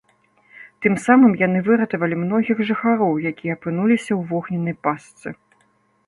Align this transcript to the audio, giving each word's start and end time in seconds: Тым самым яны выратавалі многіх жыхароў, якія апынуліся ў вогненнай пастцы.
Тым 0.85 0.93
самым 1.07 1.33
яны 1.41 1.59
выратавалі 1.67 2.15
многіх 2.21 2.57
жыхароў, 2.69 3.13
якія 3.31 3.57
апынуліся 3.59 4.11
ў 4.15 4.21
вогненнай 4.31 4.75
пастцы. 4.89 5.35